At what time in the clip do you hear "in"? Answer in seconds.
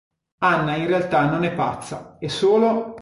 0.77-0.87